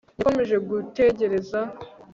yakomeje 0.17 0.55
gutegereza 0.69 1.59